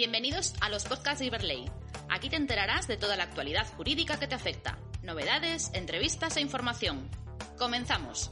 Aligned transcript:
Bienvenidos 0.00 0.54
a 0.62 0.70
los 0.70 0.86
podcasts 0.86 1.18
de 1.18 1.26
Iberley. 1.26 1.66
Aquí 2.08 2.30
te 2.30 2.36
enterarás 2.36 2.88
de 2.88 2.96
toda 2.96 3.18
la 3.18 3.24
actualidad 3.24 3.66
jurídica 3.76 4.18
que 4.18 4.26
te 4.26 4.34
afecta, 4.34 4.78
novedades, 5.02 5.70
entrevistas 5.74 6.38
e 6.38 6.40
información. 6.40 7.06
Comenzamos. 7.58 8.30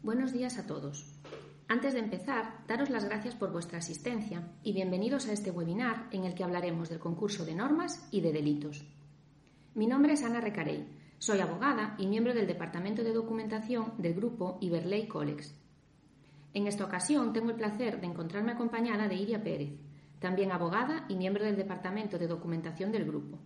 Buenos 0.00 0.32
días 0.32 0.56
a 0.56 0.66
todos. 0.66 1.04
Antes 1.68 1.92
de 1.92 1.98
empezar, 1.98 2.64
daros 2.66 2.88
las 2.88 3.04
gracias 3.04 3.34
por 3.34 3.52
vuestra 3.52 3.80
asistencia 3.80 4.48
y 4.62 4.72
bienvenidos 4.72 5.28
a 5.28 5.34
este 5.34 5.50
webinar 5.50 6.08
en 6.10 6.24
el 6.24 6.34
que 6.34 6.44
hablaremos 6.44 6.88
del 6.88 6.98
concurso 6.98 7.44
de 7.44 7.54
normas 7.54 8.08
y 8.10 8.22
de 8.22 8.32
delitos. 8.32 8.82
Mi 9.74 9.86
nombre 9.86 10.14
es 10.14 10.22
Ana 10.22 10.40
Recarey, 10.40 10.88
soy 11.18 11.40
abogada 11.40 11.96
y 11.98 12.06
miembro 12.06 12.32
del 12.32 12.46
Departamento 12.46 13.04
de 13.04 13.12
Documentación 13.12 13.92
del 13.98 14.14
grupo 14.14 14.56
Iberley 14.62 15.06
Colex. 15.06 15.61
En 16.54 16.66
esta 16.66 16.84
ocasión 16.84 17.32
tengo 17.32 17.50
el 17.50 17.56
placer 17.56 18.00
de 18.00 18.06
encontrarme 18.06 18.52
acompañada 18.52 19.08
de 19.08 19.14
Iria 19.14 19.42
Pérez, 19.42 19.72
también 20.18 20.52
abogada 20.52 21.06
y 21.08 21.16
miembro 21.16 21.44
del 21.44 21.56
Departamento 21.56 22.18
de 22.18 22.28
Documentación 22.28 22.92
del 22.92 23.06
grupo, 23.06 23.38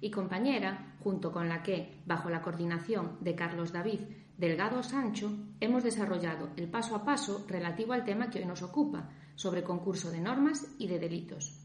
y 0.00 0.10
compañera 0.10 0.96
junto 1.00 1.32
con 1.32 1.48
la 1.48 1.62
que, 1.62 2.02
bajo 2.04 2.28
la 2.28 2.42
coordinación 2.42 3.18
de 3.20 3.34
Carlos 3.34 3.72
David 3.72 4.00
Delgado 4.36 4.82
Sancho, 4.82 5.32
hemos 5.60 5.84
desarrollado 5.84 6.50
el 6.56 6.68
paso 6.68 6.96
a 6.96 7.04
paso 7.04 7.44
relativo 7.48 7.92
al 7.92 8.04
tema 8.04 8.28
que 8.28 8.40
hoy 8.40 8.44
nos 8.44 8.62
ocupa, 8.62 9.10
sobre 9.36 9.62
concurso 9.62 10.10
de 10.10 10.20
normas 10.20 10.66
y 10.78 10.88
de 10.88 10.98
delitos, 10.98 11.58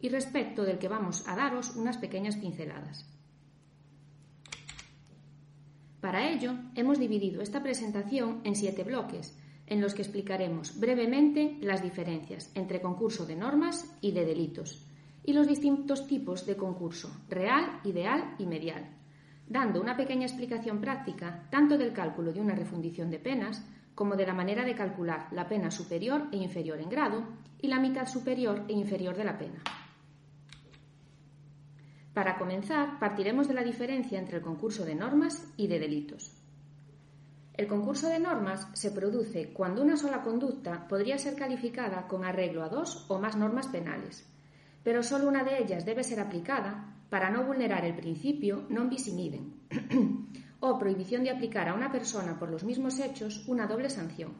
y 0.00 0.10
respecto 0.10 0.64
del 0.64 0.78
que 0.78 0.88
vamos 0.88 1.26
a 1.26 1.34
daros 1.34 1.74
unas 1.76 1.96
pequeñas 1.96 2.36
pinceladas. 2.36 3.08
Para 6.00 6.30
ello, 6.30 6.54
hemos 6.74 6.98
dividido 6.98 7.42
esta 7.42 7.62
presentación 7.62 8.40
en 8.44 8.54
siete 8.54 8.84
bloques, 8.84 9.36
en 9.70 9.80
los 9.80 9.94
que 9.94 10.02
explicaremos 10.02 10.78
brevemente 10.78 11.56
las 11.62 11.82
diferencias 11.82 12.50
entre 12.54 12.82
concurso 12.82 13.24
de 13.24 13.36
normas 13.36 13.96
y 14.02 14.12
de 14.12 14.26
delitos, 14.26 14.84
y 15.24 15.32
los 15.32 15.46
distintos 15.46 16.06
tipos 16.06 16.44
de 16.44 16.56
concurso, 16.56 17.10
real, 17.28 17.80
ideal 17.84 18.34
y 18.38 18.46
medial, 18.46 18.84
dando 19.48 19.80
una 19.80 19.96
pequeña 19.96 20.26
explicación 20.26 20.80
práctica 20.80 21.46
tanto 21.50 21.78
del 21.78 21.92
cálculo 21.92 22.32
de 22.32 22.40
una 22.40 22.54
refundición 22.54 23.10
de 23.10 23.20
penas 23.20 23.64
como 23.94 24.16
de 24.16 24.26
la 24.26 24.34
manera 24.34 24.64
de 24.64 24.74
calcular 24.74 25.28
la 25.32 25.48
pena 25.48 25.70
superior 25.70 26.28
e 26.32 26.36
inferior 26.36 26.80
en 26.80 26.88
grado 26.88 27.22
y 27.60 27.68
la 27.68 27.78
mitad 27.78 28.06
superior 28.06 28.64
e 28.68 28.72
inferior 28.72 29.16
de 29.16 29.24
la 29.24 29.38
pena. 29.38 29.62
Para 32.12 32.38
comenzar, 32.38 32.98
partiremos 32.98 33.46
de 33.46 33.54
la 33.54 33.62
diferencia 33.62 34.18
entre 34.18 34.38
el 34.38 34.42
concurso 34.42 34.84
de 34.84 34.96
normas 34.96 35.46
y 35.56 35.68
de 35.68 35.78
delitos. 35.78 36.39
El 37.54 37.66
concurso 37.66 38.08
de 38.08 38.18
normas 38.18 38.68
se 38.72 38.90
produce 38.90 39.52
cuando 39.52 39.82
una 39.82 39.96
sola 39.96 40.22
conducta 40.22 40.86
podría 40.88 41.18
ser 41.18 41.34
calificada 41.34 42.06
con 42.06 42.24
arreglo 42.24 42.62
a 42.62 42.68
dos 42.68 43.04
o 43.08 43.18
más 43.18 43.36
normas 43.36 43.68
penales, 43.68 44.24
pero 44.82 45.02
solo 45.02 45.28
una 45.28 45.44
de 45.44 45.58
ellas 45.58 45.84
debe 45.84 46.04
ser 46.04 46.20
aplicada 46.20 46.96
para 47.10 47.28
no 47.30 47.44
vulnerar 47.44 47.84
el 47.84 47.94
principio 47.98 48.64
non 48.70 48.88
bis 48.88 49.10
in 49.10 49.18
idem 49.18 49.44
o 50.64 50.78
prohibición 50.78 51.26
de 51.26 51.34
aplicar 51.34 51.68
a 51.68 51.74
una 51.74 51.90
persona 51.90 52.38
por 52.38 52.48
los 52.48 52.64
mismos 52.64 53.02
hechos 53.02 53.44
una 53.50 53.66
doble 53.66 53.90
sanción. 53.90 54.32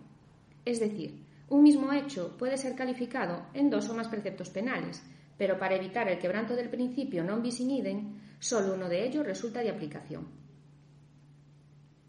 Es 0.65 0.79
decir, 0.79 1.27
un 1.51 1.63
mismo 1.67 1.93
hecho 1.93 2.39
puede 2.39 2.57
ser 2.57 2.79
calificado 2.79 3.43
en 3.53 3.69
dos 3.69 3.91
o 3.91 3.95
más 3.95 4.07
preceptos 4.07 4.51
penales, 4.51 5.03
pero 5.37 5.59
para 5.59 5.75
evitar 5.75 6.09
el 6.09 6.19
quebranto 6.23 6.55
del 6.55 6.71
principio 6.71 7.27
non 7.27 7.43
bis 7.43 7.59
in 7.59 7.75
idem, 7.75 7.99
solo 8.39 8.79
uno 8.79 8.87
de 8.87 9.03
ellos 9.03 9.27
resulta 9.27 9.61
de 9.61 9.75
aplicación. 9.75 10.40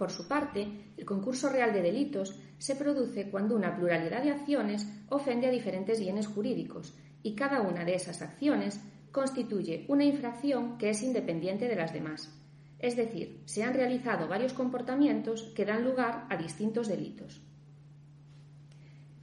Por 0.02 0.10
su 0.10 0.28
parte, 0.28 0.68
el 0.98 1.06
concurso 1.06 1.48
real 1.48 1.74
de 1.74 1.84
delitos 1.84 2.36
se 2.58 2.76
produce 2.76 3.30
cuando 3.30 3.56
una 3.56 3.76
pluralidad 3.76 4.24
de 4.24 4.32
acciones 4.32 4.92
ofende 5.10 5.46
a 5.46 5.52
diferentes 5.52 6.00
bienes 6.00 6.26
jurídicos 6.26 6.98
y 7.22 7.36
cada 7.36 7.62
una 7.62 7.86
de 7.86 7.94
esas 7.94 8.24
acciones 8.24 8.82
constituye 9.12 9.86
una 9.90 10.04
infracción 10.04 10.80
que 10.80 10.90
es 10.90 11.04
independiente 11.04 11.68
de 11.68 11.76
las 11.76 11.94
demás. 11.94 12.36
Es 12.80 12.96
decir, 12.96 13.44
se 13.46 13.64
han 13.64 13.76
realizado 13.76 14.28
varios 14.28 14.54
comportamientos 14.54 15.44
que 15.56 15.66
dan 15.66 15.84
lugar 15.84 16.26
a 16.32 16.36
distintos 16.36 16.88
delitos. 16.88 17.40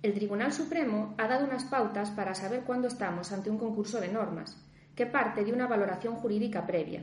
El 0.01 0.15
Tribunal 0.15 0.53
Supremo 0.53 1.17
ha 1.19 1.27
dado 1.27 1.45
unas 1.45 1.65
pautas 1.65 2.13
para 2.13 2.37
saber 2.37 2.63
cuándo 2.63 2.87
estamos 2.87 3.33
ante 3.33 3.51
un 3.51 3.59
concurso 3.59 4.01
de 4.01 4.13
normas, 4.13 4.57
que 4.95 5.07
parte 5.07 5.45
de 5.45 5.53
una 5.53 5.67
valoración 5.67 6.15
jurídica 6.15 6.69
previa, 6.69 7.03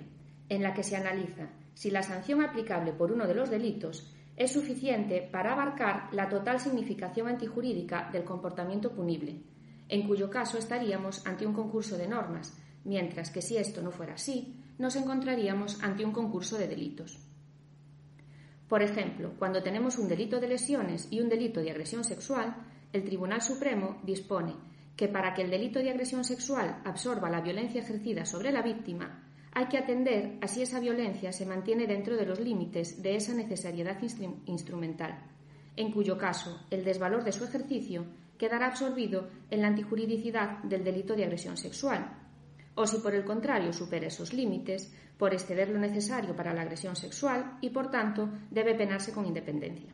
en 0.50 0.64
la 0.64 0.74
que 0.74 0.84
se 0.84 0.96
analiza 0.96 1.50
si 1.74 1.92
la 1.92 2.04
sanción 2.04 2.42
aplicable 2.42 2.94
por 2.94 3.12
uno 3.12 3.28
de 3.28 3.36
los 3.36 3.50
delitos 3.50 4.12
es 4.38 4.52
suficiente 4.52 5.22
para 5.22 5.54
abarcar 5.54 6.10
la 6.14 6.28
total 6.28 6.60
significación 6.60 7.28
antijurídica 7.28 8.10
del 8.12 8.24
comportamiento 8.24 8.92
punible, 8.92 9.42
en 9.88 10.08
cuyo 10.08 10.30
caso 10.30 10.58
estaríamos 10.58 11.26
ante 11.26 11.46
un 11.46 11.54
concurso 11.54 11.98
de 11.98 12.08
normas, 12.08 12.58
mientras 12.84 13.30
que 13.30 13.42
si 13.42 13.58
esto 13.58 13.82
no 13.82 13.92
fuera 13.92 14.16
así, 14.16 14.62
nos 14.78 14.96
encontraríamos 14.96 15.82
ante 15.84 16.04
un 16.04 16.12
concurso 16.12 16.58
de 16.58 16.68
delitos. 16.68 17.20
Por 18.68 18.82
ejemplo, 18.82 19.34
cuando 19.38 19.62
tenemos 19.62 19.98
un 19.98 20.08
delito 20.08 20.40
de 20.40 20.48
lesiones 20.48 21.08
y 21.12 21.22
un 21.22 21.30
delito 21.30 21.62
de 21.62 21.72
agresión 21.72 22.04
sexual, 22.04 22.56
el 22.92 23.04
Tribunal 23.04 23.42
Supremo 23.42 24.02
dispone 24.04 24.56
que 24.96 25.08
para 25.08 25.34
que 25.34 25.44
el 25.44 25.52
delito 25.52 25.80
de 25.80 25.92
agresión 25.92 26.24
sexual 26.24 26.82
absorba 26.84 27.30
la 27.30 27.42
violencia 27.42 27.82
ejercida 27.82 28.26
sobre 28.26 28.52
la 28.52 28.62
víctima, 28.62 29.25
hay 29.56 29.68
que 29.68 29.78
atender 29.78 30.38
a 30.42 30.48
si 30.50 30.62
esa 30.62 30.82
violencia 30.82 31.32
se 31.32 31.46
mantiene 31.46 31.88
dentro 31.88 32.18
de 32.18 32.26
los 32.26 32.42
límites 32.42 33.02
de 33.02 33.16
esa 33.16 33.34
necesariedad 33.34 33.98
instrumental, 34.46 35.18
en 35.78 35.94
cuyo 35.94 36.18
caso 36.18 36.68
el 36.70 36.84
desvalor 36.84 37.24
de 37.24 37.32
su 37.32 37.46
ejercicio 37.46 38.06
quedará 38.38 38.68
absorbido 38.68 39.30
en 39.50 39.62
la 39.62 39.70
antijuridicidad 39.70 40.62
del 40.64 40.84
delito 40.84 41.16
de 41.16 41.24
agresión 41.24 41.56
sexual, 41.56 42.18
o 42.76 42.86
si 42.86 42.98
por 42.98 43.16
el 43.16 43.24
contrario 43.24 43.72
supera 43.72 44.08
esos 44.08 44.34
límites, 44.34 44.94
por 45.18 45.34
exceder 45.34 45.70
lo 45.70 45.80
necesario 45.80 46.36
para 46.36 46.54
la 46.54 46.64
agresión 46.64 46.98
sexual 46.98 47.58
y 47.62 47.70
por 47.70 47.90
tanto 47.90 48.30
debe 48.52 48.76
penarse 48.76 49.14
con 49.14 49.26
independencia. 49.26 49.94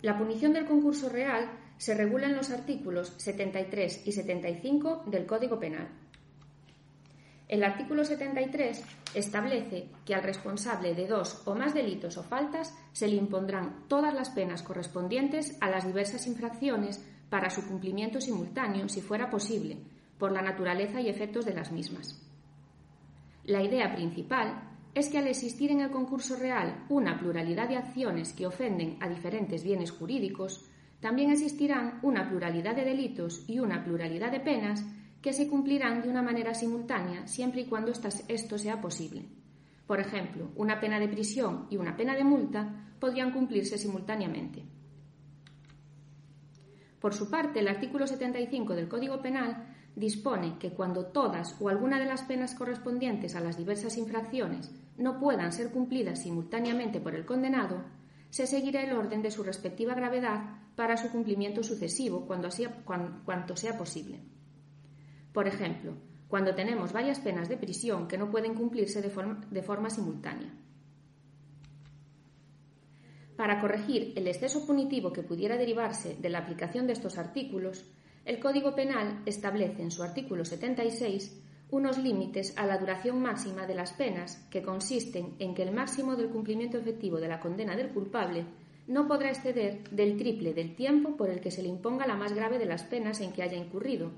La 0.00 0.16
punición 0.16 0.54
del 0.54 0.64
concurso 0.64 1.10
real 1.10 1.50
se 1.78 1.94
regulan 1.94 2.36
los 2.36 2.50
artículos 2.50 3.14
73 3.16 4.06
y 4.06 4.12
75 4.12 5.04
del 5.06 5.26
Código 5.26 5.58
Penal. 5.58 5.88
El 7.48 7.64
artículo 7.64 8.04
73 8.04 8.84
establece 9.14 9.88
que 10.04 10.14
al 10.14 10.22
responsable 10.22 10.94
de 10.94 11.06
dos 11.06 11.40
o 11.46 11.54
más 11.54 11.72
delitos 11.72 12.18
o 12.18 12.22
faltas 12.22 12.76
se 12.92 13.08
le 13.08 13.16
impondrán 13.16 13.84
todas 13.88 14.12
las 14.12 14.28
penas 14.28 14.62
correspondientes 14.62 15.56
a 15.62 15.70
las 15.70 15.86
diversas 15.86 16.26
infracciones 16.26 17.02
para 17.30 17.48
su 17.48 17.66
cumplimiento 17.66 18.20
simultáneo, 18.20 18.88
si 18.88 19.00
fuera 19.00 19.30
posible, 19.30 19.78
por 20.18 20.32
la 20.32 20.42
naturaleza 20.42 21.00
y 21.00 21.08
efectos 21.08 21.46
de 21.46 21.54
las 21.54 21.72
mismas. 21.72 22.20
La 23.44 23.62
idea 23.62 23.94
principal 23.94 24.62
es 24.94 25.08
que 25.08 25.18
al 25.18 25.26
existir 25.26 25.70
en 25.70 25.80
el 25.80 25.90
concurso 25.90 26.36
real 26.36 26.84
una 26.90 27.18
pluralidad 27.18 27.68
de 27.68 27.76
acciones 27.76 28.34
que 28.34 28.46
ofenden 28.46 28.98
a 29.00 29.08
diferentes 29.08 29.62
bienes 29.62 29.90
jurídicos, 29.90 30.68
también 31.00 31.30
existirán 31.30 32.00
una 32.02 32.28
pluralidad 32.28 32.74
de 32.74 32.84
delitos 32.84 33.44
y 33.48 33.60
una 33.60 33.84
pluralidad 33.84 34.32
de 34.32 34.40
penas 34.40 34.84
que 35.22 35.32
se 35.32 35.48
cumplirán 35.48 36.02
de 36.02 36.08
una 36.08 36.22
manera 36.22 36.54
simultánea 36.54 37.26
siempre 37.26 37.62
y 37.62 37.66
cuando 37.66 37.92
esto 37.92 38.58
sea 38.58 38.80
posible. 38.80 39.26
Por 39.86 40.00
ejemplo, 40.00 40.50
una 40.56 40.80
pena 40.80 41.00
de 41.00 41.08
prisión 41.08 41.66
y 41.70 41.76
una 41.76 41.96
pena 41.96 42.14
de 42.14 42.24
multa 42.24 42.92
podrían 43.00 43.32
cumplirse 43.32 43.78
simultáneamente. 43.78 44.64
Por 47.00 47.14
su 47.14 47.30
parte, 47.30 47.60
el 47.60 47.68
artículo 47.68 48.06
75 48.06 48.74
del 48.74 48.88
Código 48.88 49.22
Penal 49.22 49.74
dispone 49.94 50.58
que 50.58 50.70
cuando 50.70 51.06
todas 51.06 51.56
o 51.60 51.68
alguna 51.68 51.98
de 51.98 52.06
las 52.06 52.22
penas 52.22 52.54
correspondientes 52.54 53.34
a 53.34 53.40
las 53.40 53.56
diversas 53.56 53.96
infracciones 53.96 54.72
no 54.96 55.18
puedan 55.18 55.52
ser 55.52 55.70
cumplidas 55.70 56.22
simultáneamente 56.22 57.00
por 57.00 57.14
el 57.14 57.24
condenado, 57.24 57.84
se 58.30 58.46
seguirá 58.46 58.82
el 58.82 58.92
orden 58.92 59.22
de 59.22 59.30
su 59.30 59.42
respectiva 59.42 59.94
gravedad 59.94 60.60
para 60.76 60.96
su 60.96 61.10
cumplimiento 61.10 61.62
sucesivo 61.62 62.26
cuando 62.26 62.48
cuanto 63.24 63.56
sea 63.56 63.76
posible. 63.76 64.20
Por 65.32 65.46
ejemplo, 65.48 65.94
cuando 66.28 66.54
tenemos 66.54 66.92
varias 66.92 67.20
penas 67.20 67.48
de 67.48 67.56
prisión 67.56 68.06
que 68.06 68.18
no 68.18 68.30
pueden 68.30 68.54
cumplirse 68.54 69.00
de 69.00 69.10
forma, 69.10 69.46
de 69.50 69.62
forma 69.62 69.90
simultánea. 69.90 70.52
Para 73.36 73.60
corregir 73.60 74.12
el 74.16 74.26
exceso 74.26 74.66
punitivo 74.66 75.12
que 75.12 75.22
pudiera 75.22 75.56
derivarse 75.56 76.16
de 76.16 76.28
la 76.28 76.40
aplicación 76.40 76.86
de 76.86 76.92
estos 76.92 77.18
artículos, 77.18 77.84
el 78.24 78.40
Código 78.40 78.74
Penal 78.74 79.22
establece 79.26 79.80
en 79.80 79.90
su 79.90 80.02
artículo 80.02 80.44
76 80.44 81.40
unos 81.70 81.98
límites 81.98 82.54
a 82.56 82.66
la 82.66 82.78
duración 82.78 83.20
máxima 83.20 83.66
de 83.66 83.74
las 83.74 83.92
penas 83.92 84.36
que 84.50 84.62
consisten 84.62 85.34
en 85.38 85.54
que 85.54 85.62
el 85.62 85.72
máximo 85.72 86.16
del 86.16 86.30
cumplimiento 86.30 86.78
efectivo 86.78 87.20
de 87.20 87.28
la 87.28 87.40
condena 87.40 87.76
del 87.76 87.90
culpable 87.90 88.44
no 88.86 89.06
podrá 89.06 89.28
exceder 89.28 89.88
del 89.90 90.16
triple 90.16 90.54
del 90.54 90.74
tiempo 90.74 91.16
por 91.16 91.28
el 91.28 91.40
que 91.40 91.50
se 91.50 91.62
le 91.62 91.68
imponga 91.68 92.06
la 92.06 92.16
más 92.16 92.32
grave 92.32 92.58
de 92.58 92.64
las 92.64 92.84
penas 92.84 93.20
en 93.20 93.32
que 93.32 93.42
haya 93.42 93.58
incurrido, 93.58 94.12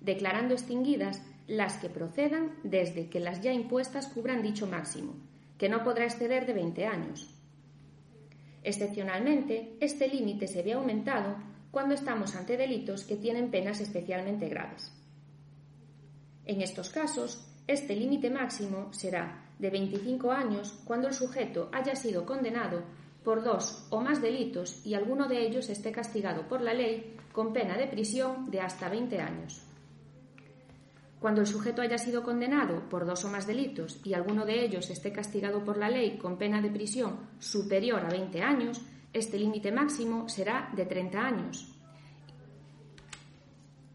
declarando 0.00 0.54
extinguidas 0.54 1.22
las 1.46 1.76
que 1.76 1.88
procedan 1.88 2.56
desde 2.64 3.08
que 3.08 3.20
las 3.20 3.40
ya 3.40 3.52
impuestas 3.52 4.08
cubran 4.08 4.42
dicho 4.42 4.66
máximo, 4.66 5.14
que 5.58 5.68
no 5.68 5.84
podrá 5.84 6.04
exceder 6.04 6.46
de 6.46 6.52
20 6.52 6.86
años. 6.86 7.32
Excepcionalmente, 8.64 9.76
este 9.80 10.08
límite 10.08 10.48
se 10.48 10.62
ve 10.62 10.72
aumentado 10.72 11.36
cuando 11.70 11.94
estamos 11.94 12.34
ante 12.34 12.56
delitos 12.56 13.04
que 13.04 13.16
tienen 13.16 13.50
penas 13.50 13.80
especialmente 13.80 14.48
graves. 14.48 14.92
En 16.44 16.60
estos 16.60 16.90
casos, 16.90 17.46
este 17.66 17.94
límite 17.94 18.30
máximo 18.30 18.92
será 18.92 19.46
de 19.58 19.70
25 19.70 20.32
años 20.32 20.72
cuando 20.84 21.08
el 21.08 21.14
sujeto 21.14 21.70
haya 21.72 21.94
sido 21.94 22.26
condenado 22.26 22.82
por 23.22 23.44
dos 23.44 23.86
o 23.90 24.00
más 24.00 24.20
delitos 24.20 24.84
y 24.84 24.94
alguno 24.94 25.28
de 25.28 25.46
ellos 25.46 25.68
esté 25.68 25.92
castigado 25.92 26.48
por 26.48 26.60
la 26.60 26.74
ley 26.74 27.16
con 27.32 27.52
pena 27.52 27.76
de 27.76 27.86
prisión 27.86 28.50
de 28.50 28.60
hasta 28.60 28.88
20 28.88 29.20
años. 29.20 29.62
Cuando 31.20 31.40
el 31.40 31.46
sujeto 31.46 31.82
haya 31.82 31.98
sido 31.98 32.24
condenado 32.24 32.88
por 32.88 33.06
dos 33.06 33.24
o 33.24 33.28
más 33.28 33.46
delitos 33.46 34.00
y 34.04 34.12
alguno 34.14 34.44
de 34.44 34.64
ellos 34.64 34.90
esté 34.90 35.12
castigado 35.12 35.64
por 35.64 35.76
la 35.76 35.88
ley 35.88 36.18
con 36.18 36.36
pena 36.36 36.60
de 36.60 36.70
prisión 36.70 37.30
superior 37.38 38.04
a 38.04 38.08
20 38.08 38.42
años, 38.42 38.80
este 39.12 39.38
límite 39.38 39.70
máximo 39.70 40.28
será 40.28 40.72
de 40.74 40.84
30 40.84 41.18
años 41.20 41.68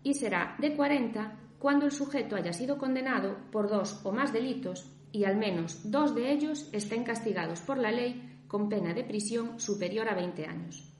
y 0.04 0.14
será 0.14 0.56
de 0.58 0.74
40 0.74 1.47
cuando 1.60 1.86
el 1.86 1.92
sujeto 1.92 2.36
haya 2.36 2.54
sido 2.54 2.78
condenado 2.78 3.38
por 3.52 3.70
dos 3.70 4.02
o 4.04 4.12
más 4.12 4.32
delitos 4.32 4.92
y 5.12 5.24
al 5.24 5.38
menos 5.38 5.90
dos 5.90 6.14
de 6.14 6.32
ellos 6.32 6.70
estén 6.72 7.04
castigados 7.04 7.62
por 7.62 7.78
la 7.78 7.92
ley 7.92 8.44
con 8.48 8.70
pena 8.70 8.94
de 8.94 9.04
prisión 9.04 9.60
superior 9.60 10.08
a 10.08 10.16
20 10.16 10.46
años. 10.46 10.94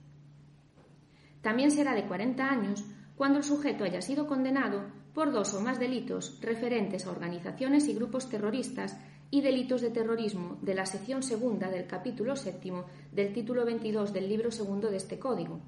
También 1.42 1.72
será 1.72 1.94
de 1.94 2.06
40 2.06 2.44
años 2.44 2.84
cuando 3.16 3.38
el 3.38 3.44
sujeto 3.44 3.84
haya 3.84 4.02
sido 4.02 4.28
condenado 4.28 4.86
por 5.14 5.32
dos 5.32 5.54
o 5.54 5.62
más 5.62 5.80
delitos 5.80 6.40
referentes 6.42 7.06
a 7.06 7.12
organizaciones 7.12 7.88
y 7.88 7.94
grupos 7.94 8.30
terroristas 8.30 8.98
y 9.30 9.42
delitos 9.42 9.82
de 9.82 9.90
terrorismo 9.90 10.58
de 10.62 10.76
la 10.76 10.86
sección 10.86 11.24
segunda 11.24 11.70
del 11.70 11.88
capítulo 11.88 12.36
séptimo 12.36 12.86
del 13.12 13.34
título 13.34 13.66
22 13.66 14.14
del 14.14 14.30
libro 14.30 14.52
segundo 14.52 14.90
de 14.90 14.98
este 14.98 15.20
código, 15.20 15.60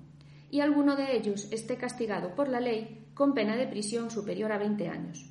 y 0.51 0.61
alguno 0.61 0.95
de 0.95 1.15
ellos 1.15 1.47
esté 1.51 1.77
castigado 1.77 2.35
por 2.35 2.47
la 2.47 2.59
ley 2.59 3.07
con 3.19 3.33
pena 3.33 3.57
de 3.57 3.67
prisión 3.67 4.09
superior 4.09 4.49
a 4.53 4.57
20 4.57 4.87
años. 4.87 5.25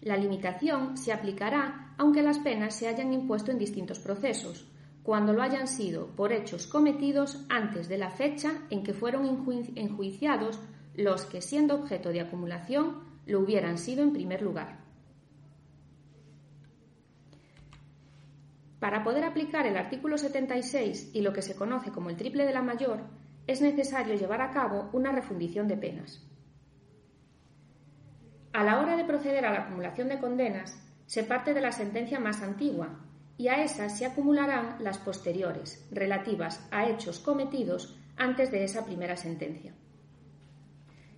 La 0.00 0.18
limitación 0.18 0.98
se 0.98 1.10
aplicará 1.10 1.94
aunque 1.96 2.22
las 2.22 2.38
penas 2.40 2.74
se 2.74 2.86
hayan 2.86 3.14
impuesto 3.14 3.50
en 3.50 3.58
distintos 3.58 3.98
procesos, 3.98 4.70
cuando 5.02 5.32
lo 5.32 5.40
hayan 5.40 5.66
sido 5.66 6.08
por 6.08 6.34
hechos 6.34 6.66
cometidos 6.66 7.46
antes 7.48 7.88
de 7.88 7.96
la 7.96 8.10
fecha 8.10 8.66
en 8.68 8.84
que 8.84 8.92
fueron 8.92 9.24
enjuiciados 9.74 10.60
los 10.94 11.24
que, 11.24 11.40
siendo 11.40 11.74
objeto 11.74 12.10
de 12.10 12.20
acumulación, 12.20 13.04
lo 13.24 13.40
hubieran 13.40 13.78
sido 13.78 14.02
en 14.02 14.12
primer 14.12 14.42
lugar. 14.42 14.80
Para 18.80 19.02
poder 19.02 19.24
aplicar 19.24 19.66
el 19.66 19.78
artículo 19.78 20.18
76 20.18 21.12
y 21.14 21.22
lo 21.22 21.32
que 21.32 21.40
se 21.40 21.56
conoce 21.56 21.90
como 21.90 22.10
el 22.10 22.16
triple 22.16 22.44
de 22.44 22.52
la 22.52 22.60
mayor, 22.60 23.00
es 23.46 23.60
necesario 23.60 24.14
llevar 24.14 24.40
a 24.40 24.50
cabo 24.50 24.90
una 24.92 25.12
refundición 25.12 25.68
de 25.68 25.76
penas. 25.76 26.22
A 28.52 28.64
la 28.64 28.80
hora 28.80 28.96
de 28.96 29.04
proceder 29.04 29.44
a 29.44 29.52
la 29.52 29.60
acumulación 29.64 30.08
de 30.08 30.18
condenas, 30.18 30.82
se 31.06 31.22
parte 31.22 31.54
de 31.54 31.60
la 31.60 31.72
sentencia 31.72 32.18
más 32.18 32.42
antigua, 32.42 33.00
y 33.38 33.48
a 33.48 33.62
esas 33.62 33.98
se 33.98 34.06
acumularán 34.06 34.82
las 34.82 34.98
posteriores, 34.98 35.86
relativas 35.90 36.66
a 36.70 36.88
hechos 36.88 37.18
cometidos 37.18 37.96
antes 38.16 38.50
de 38.50 38.64
esa 38.64 38.84
primera 38.84 39.16
sentencia. 39.16 39.74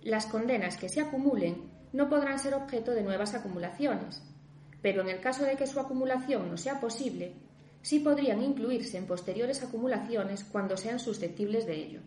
Las 0.01 0.25
condenas 0.25 0.77
que 0.77 0.89
se 0.89 1.01
acumulen 1.01 1.71
no 1.93 2.09
podrán 2.09 2.39
ser 2.39 2.53
objeto 2.53 2.91
de 2.91 3.03
nuevas 3.03 3.33
acumulaciones, 3.35 4.21
pero 4.81 5.01
en 5.01 5.09
el 5.09 5.19
caso 5.19 5.43
de 5.43 5.55
que 5.55 5.67
su 5.67 5.79
acumulación 5.79 6.49
no 6.49 6.57
sea 6.57 6.79
posible, 6.79 7.33
sí 7.81 7.99
podrían 7.99 8.41
incluirse 8.43 8.97
en 8.97 9.07
posteriores 9.07 9.63
acumulaciones 9.63 10.43
cuando 10.43 10.77
sean 10.77 10.99
susceptibles 10.99 11.65
de 11.65 11.75
ello. 11.75 12.01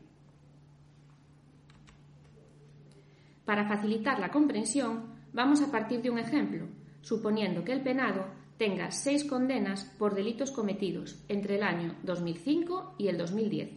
Para 3.52 3.68
facilitar 3.68 4.18
la 4.18 4.30
comprensión, 4.30 5.12
vamos 5.34 5.60
a 5.60 5.70
partir 5.70 6.00
de 6.00 6.08
un 6.08 6.18
ejemplo, 6.18 6.68
suponiendo 7.02 7.62
que 7.62 7.72
el 7.72 7.82
penado 7.82 8.24
tenga 8.56 8.90
seis 8.90 9.24
condenas 9.24 9.84
por 9.98 10.14
delitos 10.14 10.50
cometidos 10.50 11.22
entre 11.28 11.56
el 11.56 11.62
año 11.62 11.94
2005 12.02 12.94
y 12.96 13.08
el 13.08 13.18
2010. 13.18 13.68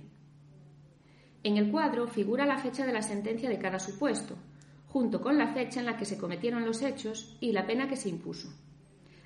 En 1.44 1.58
el 1.58 1.72
cuadro 1.72 2.08
figura 2.08 2.46
la 2.46 2.58
fecha 2.58 2.86
de 2.86 2.94
la 2.94 3.02
sentencia 3.02 3.50
de 3.50 3.60
cada 3.60 3.80
supuesto, 3.80 4.38
junto 4.88 5.20
con 5.20 5.38
la 5.38 5.54
fecha 5.54 5.82
en 5.82 5.88
la 5.88 5.98
que 5.98 6.06
se 6.06 6.18
cometieron 6.18 6.64
los 6.64 6.82
hechos 6.82 7.38
y 7.42 7.52
la 7.52 7.68
pena 7.68 7.90
que 7.90 7.98
se 7.98 8.08
impuso, 8.08 8.48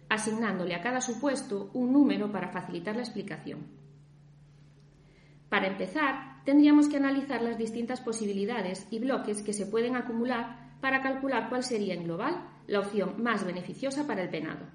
asignándole 0.09 0.73
a 0.73 0.81
cada 0.81 0.99
supuesto 0.99 1.69
un 1.75 1.93
número 1.93 2.31
para 2.31 2.49
facilitar 2.49 2.95
la 2.95 3.03
explicación. 3.03 3.67
Para 5.47 5.67
empezar, 5.67 6.28
tendríamos 6.45 6.88
que 6.88 6.97
analizar 6.97 7.41
las 7.41 7.57
distintas 7.57 8.01
posibilidades 8.01 8.88
y 8.91 9.00
bloques 9.00 9.41
que 9.41 9.53
se 9.53 9.65
pueden 9.65 9.95
acumular 9.95 10.69
para 10.81 11.01
calcular 11.01 11.50
cuál 11.50 11.63
sería 11.63 11.94
en 11.94 12.03
global 12.03 12.47
la 12.68 12.80
opción 12.80 13.21
más 13.21 13.45
beneficiosa 13.45 14.07
para 14.07 14.21
el 14.21 14.30
penado. 14.30 14.65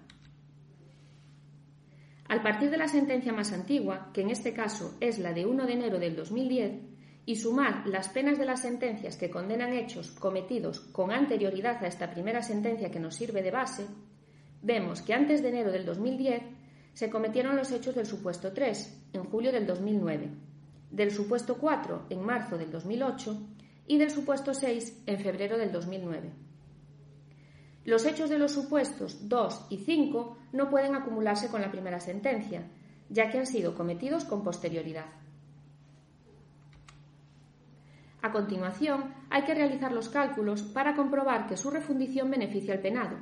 Al 2.28 2.42
partir 2.42 2.70
de 2.70 2.78
la 2.78 2.88
sentencia 2.88 3.32
más 3.32 3.52
antigua, 3.52 4.10
que 4.12 4.22
en 4.22 4.30
este 4.30 4.54
caso 4.54 4.96
es 5.00 5.18
la 5.18 5.32
de 5.32 5.46
1 5.46 5.66
de 5.66 5.72
enero 5.72 5.98
del 5.98 6.16
2010, 6.16 6.94
y 7.26 7.36
sumar 7.36 7.86
las 7.86 8.08
penas 8.08 8.38
de 8.38 8.44
las 8.44 8.62
sentencias 8.62 9.16
que 9.16 9.30
condenan 9.30 9.72
hechos 9.72 10.10
cometidos 10.10 10.80
con 10.80 11.10
anterioridad 11.10 11.82
a 11.82 11.86
esta 11.86 12.10
primera 12.10 12.42
sentencia 12.42 12.90
que 12.90 13.00
nos 13.00 13.14
sirve 13.14 13.42
de 13.42 13.50
base, 13.50 13.86
vemos 14.62 15.00
que 15.00 15.14
antes 15.14 15.42
de 15.42 15.48
enero 15.48 15.72
del 15.72 15.86
2010 15.86 16.42
se 16.92 17.10
cometieron 17.10 17.56
los 17.56 17.72
hechos 17.72 17.94
del 17.94 18.06
supuesto 18.06 18.52
3, 18.52 19.08
en 19.14 19.24
julio 19.24 19.52
del 19.52 19.66
2009, 19.66 20.30
del 20.94 21.10
supuesto 21.10 21.56
4, 21.56 22.06
en 22.10 22.24
marzo 22.24 22.56
del 22.56 22.70
2008, 22.70 23.36
y 23.88 23.98
del 23.98 24.10
supuesto 24.10 24.54
6, 24.54 25.02
en 25.06 25.18
febrero 25.18 25.58
del 25.58 25.72
2009. 25.72 26.30
Los 27.84 28.06
hechos 28.06 28.30
de 28.30 28.38
los 28.38 28.52
supuestos 28.52 29.28
2 29.28 29.66
y 29.70 29.78
5 29.78 30.38
no 30.52 30.70
pueden 30.70 30.94
acumularse 30.94 31.48
con 31.48 31.60
la 31.60 31.70
primera 31.72 31.98
sentencia, 31.98 32.68
ya 33.10 33.28
que 33.28 33.38
han 33.38 33.46
sido 33.46 33.74
cometidos 33.74 34.24
con 34.24 34.44
posterioridad. 34.44 35.06
A 38.22 38.30
continuación, 38.30 39.12
hay 39.30 39.42
que 39.42 39.54
realizar 39.54 39.92
los 39.92 40.08
cálculos 40.08 40.62
para 40.62 40.94
comprobar 40.94 41.46
que 41.46 41.56
su 41.56 41.70
refundición 41.70 42.30
beneficia 42.30 42.72
al 42.72 42.80
penado. 42.80 43.16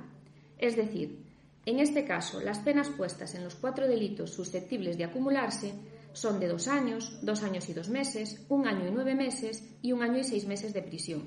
Es 0.59 0.77
decir, 0.77 1.25
en 1.65 1.81
este 1.81 2.05
caso, 2.05 2.41
las 2.41 2.59
penas 2.59 2.91
puestas 2.91 3.35
en 3.35 3.43
los 3.43 3.55
cuatro 3.55 3.89
delitos 3.89 4.31
susceptibles 4.31 4.99
de 4.99 5.05
acumularse 5.05 5.73
son 6.12 6.41
de 6.41 6.49
dos 6.49 6.69
años, 6.69 7.19
dos 7.23 7.43
años 7.43 7.69
y 7.69 7.75
dos 7.75 7.88
meses, 7.88 8.44
un 8.49 8.66
año 8.66 8.88
y 8.88 8.90
nueve 8.90 9.14
meses 9.14 9.64
y 9.83 9.92
un 9.92 10.02
año 10.02 10.19
y 10.19 10.25
seis 10.25 10.47
meses 10.47 10.73
de 10.73 10.83
prisión. 10.83 11.23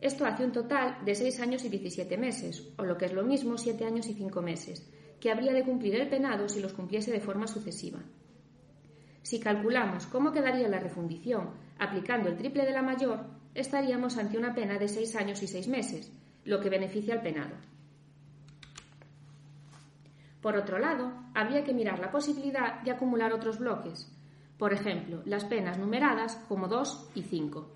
Esto 0.00 0.26
hace 0.26 0.44
un 0.44 0.52
total 0.52 0.98
de 1.04 1.14
seis 1.14 1.40
años 1.40 1.64
y 1.64 1.68
diecisiete 1.68 2.18
meses, 2.18 2.68
o 2.76 2.84
lo 2.84 2.98
que 2.98 3.06
es 3.06 3.12
lo 3.12 3.24
mismo, 3.24 3.56
siete 3.56 3.84
años 3.84 4.06
y 4.08 4.14
cinco 4.14 4.42
meses, 4.42 4.86
que 5.20 5.30
habría 5.30 5.52
de 5.52 5.64
cumplir 5.64 5.94
el 5.94 6.08
penado 6.08 6.48
si 6.48 6.60
los 6.60 6.74
cumpliese 6.74 7.10
de 7.10 7.20
forma 7.20 7.46
sucesiva. 7.46 8.00
Si 9.22 9.40
calculamos 9.40 10.06
cómo 10.06 10.32
quedaría 10.32 10.68
la 10.68 10.78
refundición 10.78 11.50
aplicando 11.78 12.28
el 12.28 12.36
triple 12.36 12.64
de 12.64 12.72
la 12.72 12.82
mayor, 12.82 13.26
estaríamos 13.54 14.18
ante 14.18 14.38
una 14.38 14.54
pena 14.54 14.78
de 14.78 14.88
seis 14.88 15.16
años 15.16 15.42
y 15.42 15.46
seis 15.46 15.66
meses, 15.66 16.12
lo 16.44 16.60
que 16.60 16.70
beneficia 16.70 17.14
al 17.14 17.22
penado. 17.22 17.56
Por 20.46 20.56
otro 20.56 20.78
lado, 20.78 21.12
habría 21.34 21.64
que 21.64 21.74
mirar 21.74 21.98
la 21.98 22.12
posibilidad 22.12 22.80
de 22.82 22.92
acumular 22.92 23.32
otros 23.32 23.58
bloques, 23.58 24.16
por 24.56 24.72
ejemplo, 24.72 25.20
las 25.24 25.44
penas 25.44 25.76
numeradas 25.76 26.36
como 26.46 26.68
2 26.68 27.10
y 27.16 27.22
5. 27.22 27.68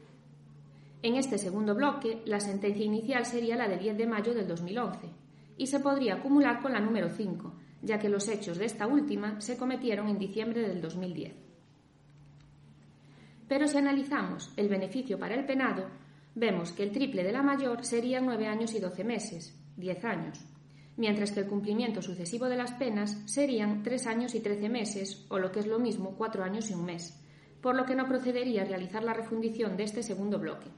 En 1.03 1.17
este 1.17 1.37
segundo 1.37 1.75
bloque, 1.75 2.23
la 2.27 2.39
sentencia 2.39 2.85
inicial 2.85 3.27
sería 3.27 3.57
la 3.57 3.67
del 3.67 3.81
10 3.81 3.99
de 3.99 4.07
mayo 4.07 4.35
del 4.35 4.47
2011 4.47 5.09
y 5.57 5.67
se 5.67 5.81
podría 5.81 6.15
acumular 6.15 6.63
con 6.63 6.73
la 6.73 6.79
número 6.79 7.11
5, 7.11 7.53
ya 7.83 7.99
que 7.99 8.09
los 8.09 8.29
hechos 8.29 8.57
de 8.57 8.67
esta 8.67 8.87
última 8.87 9.41
se 9.41 9.59
cometieron 9.59 10.07
en 10.07 10.21
diciembre 10.21 10.61
del 10.61 10.81
2010. 10.81 11.35
Pero 13.49 13.67
si 13.67 13.79
analizamos 13.79 14.53
el 14.57 14.69
beneficio 14.69 15.19
para 15.19 15.35
el 15.35 15.45
penado, 15.45 15.89
vemos 16.37 16.71
que 16.71 16.85
el 16.85 16.93
triple 16.93 17.25
de 17.25 17.33
la 17.33 17.43
mayor 17.43 17.85
sería 17.85 18.21
9 18.21 18.47
años 18.47 18.73
y 18.75 18.79
12 18.79 19.03
meses, 19.03 19.61
10 19.77 20.05
años, 20.05 20.47
mientras 21.01 21.33
que 21.33 21.41
el 21.41 21.47
cumplimiento 21.47 22.03
sucesivo 22.03 22.47
de 22.47 22.57
las 22.57 22.73
penas 22.73 23.17
serían 23.25 23.83
3 23.83 24.07
años 24.07 24.35
y 24.35 24.41
13 24.41 24.69
meses, 24.69 25.25
o 25.31 25.39
lo 25.39 25.51
que 25.51 25.61
es 25.61 25.67
lo 25.67 25.79
mismo, 25.79 26.15
4 26.17 26.45
años 26.45 26.71
y 26.71 26.75
un 26.75 26.85
mes, 26.85 27.19
por 27.63 27.75
lo 27.75 27.87
que 27.87 27.95
no 27.95 28.07
procedería 28.07 28.63
a 28.63 28.67
realizar 28.67 29.03
la 29.03 29.15
refundición 29.15 29.79
de 29.79 29.85
este 29.85 30.03
segundo 30.03 30.39
bloque. 30.39 30.69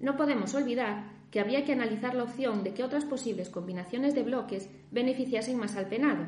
No 0.00 0.16
podemos 0.16 0.52
olvidar 0.54 1.12
que 1.30 1.38
había 1.38 1.64
que 1.64 1.72
analizar 1.72 2.16
la 2.16 2.24
opción 2.24 2.64
de 2.64 2.74
que 2.74 2.82
otras 2.82 3.04
posibles 3.04 3.50
combinaciones 3.50 4.16
de 4.16 4.24
bloques 4.24 4.68
beneficiasen 4.90 5.58
más 5.58 5.76
al 5.76 5.88
penado, 5.88 6.26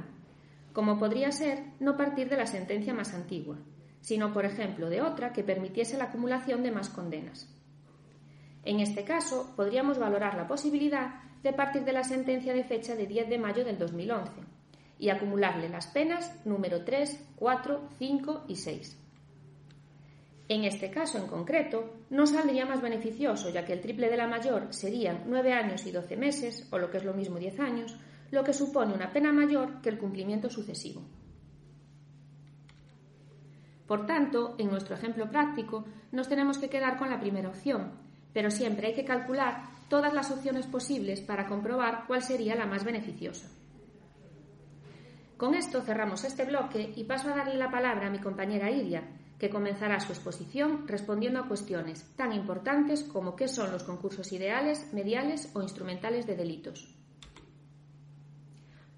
como 0.73 0.97
podría 0.99 1.33
ser 1.33 1.65
no 1.81 1.97
partir 1.97 2.29
de 2.29 2.37
la 2.37 2.47
sentencia 2.47 2.95
más 2.95 3.15
antigua, 3.15 3.59
sino, 4.01 4.33
por 4.33 4.45
ejemplo, 4.45 4.89
de 4.89 5.03
otra 5.03 5.33
que 5.33 5.43
permitiese 5.43 5.99
la 5.99 6.05
acumulación 6.05 6.63
de 6.63 6.71
más 6.71 6.89
condenas. 6.89 7.53
En 8.65 8.81
este 8.81 9.05
caso, 9.05 9.53
podríamos 9.57 9.99
valorar 9.99 10.35
la 10.35 10.47
posibilidad 10.47 11.23
de 11.43 11.53
partir 11.53 11.85
de 11.85 11.93
la 11.93 12.05
sentencia 12.05 12.53
de 12.53 12.65
fecha 12.65 12.95
de 12.95 13.07
10 13.07 13.29
de 13.29 13.39
mayo 13.39 13.65
del 13.65 13.79
2011 13.79 14.33
y 14.99 15.09
acumularle 15.09 15.69
las 15.69 15.87
penas 15.87 16.45
número 16.45 16.85
3, 16.85 17.33
4, 17.37 17.89
5 17.99 18.45
y 18.49 18.57
6. 18.57 18.99
En 20.49 20.65
este 20.65 20.91
caso 20.91 21.17
en 21.17 21.27
concreto, 21.27 21.95
no 22.11 22.27
saldría 22.27 22.67
más 22.67 22.83
beneficioso, 22.83 23.51
ya 23.51 23.65
que 23.65 23.73
el 23.73 23.81
triple 23.81 24.11
de 24.11 24.17
la 24.17 24.27
mayor 24.27 24.67
serían 24.75 25.23
9 25.27 25.53
años 25.53 25.87
y 25.87 25.93
12 25.93 26.17
meses, 26.17 26.69
o 26.71 26.79
lo 26.79 26.91
que 26.91 26.99
es 26.99 27.05
lo 27.05 27.15
mismo 27.15 27.39
10 27.39 27.61
años, 27.61 27.97
lo 28.31 28.45
que 28.45 28.53
supone 28.53 28.93
una 28.93 29.13
pena 29.13 29.33
mayor 29.33 29.81
que 29.81 29.89
el 29.89 29.99
cumplimiento 29.99 30.51
sucesivo. 30.51 31.03
Por 33.87 34.07
tanto, 34.07 34.55
en 34.59 34.71
nuestro 34.71 34.97
ejemplo 34.97 35.31
práctico, 35.31 35.85
nos 36.13 36.29
tenemos 36.29 36.59
que 36.59 36.69
quedar 36.69 36.99
con 36.99 37.11
la 37.11 37.21
primera 37.21 37.49
opción, 37.49 37.93
pero 38.33 38.51
siempre 38.51 38.89
hay 38.89 38.95
que 38.95 39.05
calcular 39.05 39.63
todas 39.89 40.13
las 40.13 40.31
opciones 40.31 40.67
posibles 40.67 41.21
para 41.21 41.47
comprobar 41.47 42.05
cuál 42.07 42.23
sería 42.23 42.55
la 42.55 42.67
más 42.67 42.85
beneficiosa. 42.85 43.49
Con 45.37 45.55
esto 45.55 45.81
cerramos 45.81 46.25
este 46.25 46.45
bloque 46.45 46.93
y 46.95 47.05
paso 47.05 47.29
a 47.29 47.37
darle 47.37 47.57
la 47.57 47.71
palabra 47.71 48.09
a 48.09 48.11
mi 48.11 48.19
compañera 48.19 48.71
Iria, 48.71 49.03
que 49.39 49.49
comenzará 49.49 49.99
su 49.99 50.13
exposición 50.13 50.87
respondiendo 50.87 51.41
a 51.41 51.49
cuestiones 51.49 52.05
tan 52.15 52.35
importantes 52.35 53.03
como 53.03 53.35
qué 53.35 53.49
son 53.49 53.73
los 53.73 53.83
concursos 53.83 54.33
ideales, 54.33 54.93
mediales 54.93 55.51
o 55.55 55.63
instrumentales 55.63 56.27
de 56.27 56.37
delitos. 56.37 57.00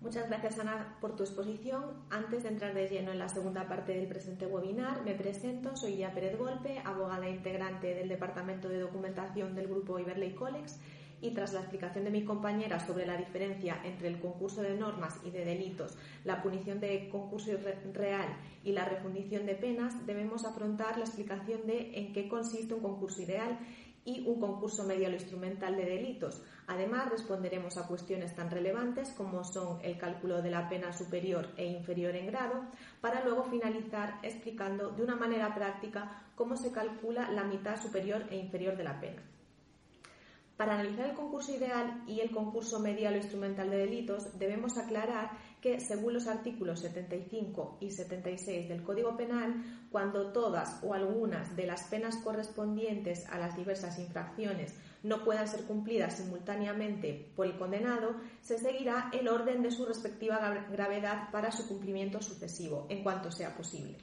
Muchas 0.02 0.28
gracias, 0.28 0.58
Ana, 0.58 0.96
por 1.00 1.14
tu 1.14 1.22
exposición. 1.22 1.84
Antes 2.10 2.42
de 2.42 2.48
entrar 2.48 2.74
de 2.74 2.88
lleno 2.88 3.12
en 3.12 3.20
la 3.20 3.28
segunda 3.28 3.68
parte 3.68 3.94
del 3.94 4.08
presente 4.08 4.46
webinar, 4.46 5.04
me 5.04 5.14
presento. 5.14 5.76
Soy 5.76 5.92
Iria 5.92 6.12
Pérez 6.12 6.36
Golpe, 6.36 6.82
abogada 6.84 7.28
integrante 7.28 7.94
del 7.94 8.08
Departamento 8.08 8.68
de 8.68 8.80
Documentación 8.80 9.54
del 9.54 9.68
Grupo 9.68 10.00
Iberley 10.00 10.34
Colex 10.34 10.80
y 11.20 11.30
tras 11.30 11.52
la 11.52 11.60
explicación 11.60 12.02
de 12.02 12.10
mi 12.10 12.24
compañera 12.24 12.84
sobre 12.84 13.06
la 13.06 13.16
diferencia 13.16 13.80
entre 13.84 14.08
el 14.08 14.18
concurso 14.18 14.60
de 14.60 14.76
normas 14.76 15.20
y 15.24 15.30
de 15.30 15.44
delitos, 15.44 15.96
la 16.24 16.42
punición 16.42 16.80
de 16.80 17.08
concurso 17.08 17.52
real 17.92 18.26
y 18.64 18.72
la 18.72 18.84
refundición 18.84 19.46
de 19.46 19.54
penas, 19.54 20.04
debemos 20.04 20.44
afrontar 20.44 20.98
la 20.98 21.04
explicación 21.04 21.64
de 21.64 21.96
en 21.96 22.12
qué 22.12 22.28
consiste 22.28 22.74
un 22.74 22.82
concurso 22.82 23.22
ideal 23.22 23.56
y 24.04 24.26
un 24.26 24.40
concurso 24.40 24.82
medial 24.82 25.12
o 25.12 25.14
instrumental 25.14 25.76
de 25.76 25.84
delitos. 25.84 26.42
Además, 26.66 27.10
responderemos 27.10 27.76
a 27.76 27.86
cuestiones 27.86 28.34
tan 28.36 28.50
relevantes 28.50 29.10
como 29.10 29.42
son 29.44 29.80
el 29.82 29.98
cálculo 29.98 30.42
de 30.42 30.50
la 30.50 30.68
pena 30.68 30.92
superior 30.92 31.48
e 31.56 31.66
inferior 31.66 32.14
en 32.14 32.28
grado, 32.28 32.64
para 33.00 33.24
luego 33.24 33.44
finalizar 33.44 34.18
explicando 34.22 34.90
de 34.90 35.02
una 35.02 35.16
manera 35.16 35.54
práctica 35.54 36.22
cómo 36.36 36.56
se 36.56 36.72
calcula 36.72 37.30
la 37.30 37.44
mitad 37.44 37.80
superior 37.80 38.24
e 38.30 38.36
inferior 38.36 38.76
de 38.76 38.84
la 38.84 39.00
pena. 39.00 39.22
Para 40.56 40.74
analizar 40.74 41.10
el 41.10 41.16
concurso 41.16 41.52
ideal 41.52 42.04
y 42.06 42.20
el 42.20 42.30
concurso 42.30 42.78
medial 42.78 43.14
o 43.14 43.16
instrumental 43.16 43.68
de 43.68 43.78
delitos, 43.78 44.38
debemos 44.38 44.78
aclarar 44.78 45.32
que, 45.60 45.80
según 45.80 46.14
los 46.14 46.28
artículos 46.28 46.80
75 46.80 47.78
y 47.80 47.90
76 47.90 48.68
del 48.68 48.84
Código 48.84 49.16
Penal, 49.16 49.88
cuando 49.90 50.30
todas 50.30 50.78
o 50.84 50.94
algunas 50.94 51.56
de 51.56 51.66
las 51.66 51.82
penas 51.84 52.16
correspondientes 52.18 53.28
a 53.28 53.38
las 53.38 53.56
diversas 53.56 53.98
infracciones 53.98 54.78
no 55.02 55.24
puedan 55.24 55.48
ser 55.48 55.64
cumplidas 55.64 56.16
simultáneamente 56.16 57.32
por 57.34 57.46
el 57.46 57.58
condenado, 57.58 58.16
se 58.40 58.58
seguirá 58.58 59.10
el 59.12 59.28
orden 59.28 59.62
de 59.62 59.70
su 59.70 59.84
respectiva 59.86 60.38
gravedad 60.70 61.30
para 61.30 61.50
su 61.50 61.68
cumplimiento 61.68 62.22
sucesivo, 62.22 62.86
en 62.88 63.02
cuanto 63.02 63.30
sea 63.30 63.56
posible. 63.56 63.96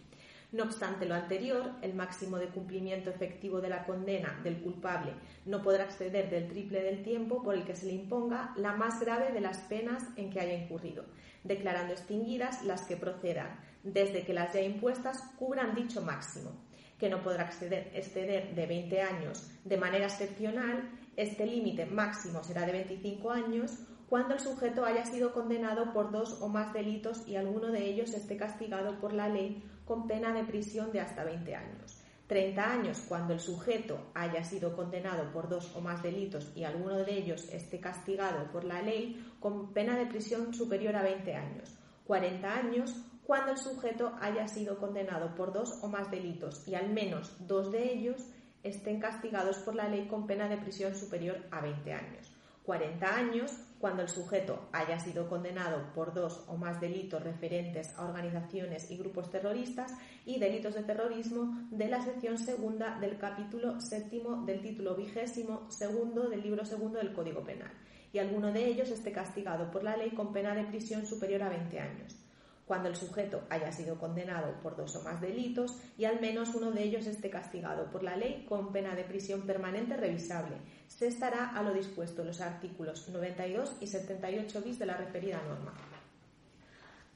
No 0.51 0.63
obstante 0.63 1.05
lo 1.05 1.13
anterior, 1.13 1.73
el 1.83 1.93
máximo 1.93 2.37
de 2.37 2.47
cumplimiento 2.47 3.11
efectivo 3.11 3.61
de 3.61 3.69
la 3.69 3.85
condena 3.85 4.39
del 4.43 4.59
culpable 4.61 5.13
no 5.45 5.61
podrá 5.61 5.83
exceder 5.83 6.31
del 6.31 6.47
triple 6.47 6.81
del 6.81 7.03
tiempo 7.03 7.43
por 7.43 7.53
el 7.53 7.65
que 7.65 7.75
se 7.75 7.85
le 7.85 7.93
imponga 7.93 8.53
la 8.57 8.73
más 8.73 8.99
grave 8.99 9.31
de 9.31 9.41
las 9.41 9.59
penas 9.59 10.03
en 10.15 10.31
que 10.31 10.39
haya 10.39 10.55
incurrido, 10.55 11.05
declarando 11.43 11.93
extinguidas 11.93 12.63
las 12.63 12.81
que 12.81 12.97
procedan, 12.97 13.59
desde 13.83 14.23
que 14.25 14.33
las 14.33 14.51
ya 14.51 14.61
impuestas 14.61 15.21
cubran 15.37 15.75
dicho 15.75 16.01
máximo, 16.01 16.51
que 16.99 17.09
no 17.09 17.23
podrá 17.23 17.45
exceder, 17.45 17.91
exceder 17.93 18.53
de 18.53 18.65
20 18.67 19.01
años 19.01 19.49
de 19.63 19.77
manera 19.77 20.05
excepcional, 20.05 20.89
este 21.15 21.45
límite 21.45 21.85
máximo 21.85 22.43
será 22.43 22.65
de 22.65 22.73
25 22.73 23.31
años 23.31 23.79
cuando 24.09 24.33
el 24.33 24.39
sujeto 24.39 24.85
haya 24.85 25.05
sido 25.05 25.33
condenado 25.33 25.93
por 25.93 26.11
dos 26.11 26.41
o 26.41 26.49
más 26.49 26.73
delitos 26.73 27.27
y 27.27 27.35
alguno 27.35 27.67
de 27.67 27.85
ellos 27.85 28.13
esté 28.13 28.37
castigado 28.37 28.99
por 28.99 29.13
la 29.13 29.29
ley 29.29 29.63
con 29.85 30.07
pena 30.07 30.33
de 30.33 30.43
prisión 30.43 30.91
de 30.91 30.99
hasta 30.99 31.23
20 31.23 31.55
años. 31.55 32.03
30 32.27 32.71
años 32.71 33.03
cuando 33.07 33.33
el 33.33 33.39
sujeto 33.39 34.11
haya 34.13 34.43
sido 34.43 34.75
condenado 34.75 35.31
por 35.31 35.49
dos 35.49 35.75
o 35.75 35.81
más 35.81 36.03
delitos 36.03 36.51
y 36.55 36.63
alguno 36.63 36.97
de 36.97 37.11
ellos 37.11 37.49
esté 37.51 37.79
castigado 37.79 38.51
por 38.51 38.63
la 38.63 38.81
ley 38.81 39.33
con 39.39 39.73
pena 39.73 39.97
de 39.97 40.05
prisión 40.05 40.53
superior 40.53 40.95
a 40.95 41.01
20 41.01 41.35
años. 41.35 41.75
40 42.05 42.55
años 42.55 42.95
cuando 43.29 43.51
el 43.51 43.59
sujeto 43.59 44.13
haya 44.21 44.47
sido 44.47 44.79
condenado 44.79 45.35
por 45.35 45.53
dos 45.53 45.77
o 45.83 45.87
más 45.87 46.09
delitos 46.09 46.67
y 46.67 46.73
al 46.73 46.89
menos 46.89 47.35
dos 47.45 47.71
de 47.71 47.93
ellos 47.93 48.25
estén 48.63 48.99
castigados 48.99 49.59
por 49.59 49.75
la 49.75 49.87
ley 49.87 50.07
con 50.07 50.25
pena 50.25 50.49
de 50.49 50.57
prisión 50.57 50.95
superior 50.95 51.37
a 51.51 51.61
20 51.61 51.93
años. 51.93 52.33
40 52.63 53.05
años 53.05 53.51
cuando 53.77 54.01
el 54.01 54.09
sujeto 54.09 54.67
haya 54.71 54.97
sido 54.99 55.29
condenado 55.29 55.93
por 55.93 56.15
dos 56.15 56.43
o 56.47 56.57
más 56.57 56.81
delitos 56.81 57.21
referentes 57.23 57.93
a 57.99 58.05
organizaciones 58.05 58.89
y 58.89 58.97
grupos 58.97 59.29
terroristas 59.29 59.93
y 60.25 60.39
delitos 60.39 60.73
de 60.73 60.81
terrorismo 60.81 61.67
de 61.69 61.87
la 61.87 62.01
sección 62.01 62.39
segunda 62.39 62.97
del 62.99 63.19
capítulo 63.19 63.79
séptimo 63.79 64.43
del 64.43 64.59
título 64.59 64.95
vigésimo 64.95 65.69
segundo 65.69 66.29
del 66.29 66.41
libro 66.41 66.65
segundo 66.65 66.97
del 66.97 67.13
Código 67.13 67.43
Penal 67.43 67.73
y 68.11 68.17
alguno 68.17 68.51
de 68.51 68.65
ellos 68.65 68.89
esté 68.89 69.11
castigado 69.11 69.69
por 69.69 69.83
la 69.83 69.95
ley 69.95 70.15
con 70.15 70.33
pena 70.33 70.55
de 70.55 70.63
prisión 70.63 71.05
superior 71.05 71.43
a 71.43 71.49
20 71.49 71.79
años 71.79 72.15
cuando 72.69 72.87
el 72.87 72.95
sujeto 72.95 73.41
haya 73.49 73.71
sido 73.71 73.97
condenado 73.97 74.53
por 74.61 74.77
dos 74.77 74.95
o 74.95 75.01
más 75.01 75.19
delitos 75.19 75.75
y 75.97 76.05
al 76.05 76.21
menos 76.21 76.53
uno 76.53 76.69
de 76.69 76.83
ellos 76.83 77.07
esté 77.07 77.31
castigado 77.31 77.89
por 77.89 78.03
la 78.03 78.15
ley 78.15 78.45
con 78.47 78.71
pena 78.71 78.93
de 78.93 79.03
prisión 79.03 79.41
permanente 79.41 79.97
revisable. 79.97 80.55
Se 80.87 81.07
estará 81.07 81.49
a 81.49 81.63
lo 81.63 81.73
dispuesto 81.73 82.21
en 82.21 82.27
los 82.27 82.41
artículos 82.41 83.09
92 83.09 83.77
y 83.81 83.87
78 83.87 84.61
bis 84.61 84.77
de 84.77 84.85
la 84.85 84.97
referida 84.97 85.41
norma. 85.47 85.73